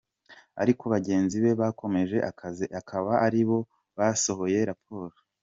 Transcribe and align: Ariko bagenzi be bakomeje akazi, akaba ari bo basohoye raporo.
Ariko 0.61 0.83
bagenzi 0.93 1.35
be 1.43 1.51
bakomeje 1.61 2.17
akazi, 2.29 2.65
akaba 2.79 3.11
ari 3.25 3.41
bo 3.47 3.59
basohoye 3.97 4.59
raporo. 4.69 5.15